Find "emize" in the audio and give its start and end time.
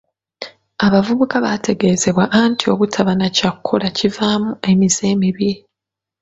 4.71-5.03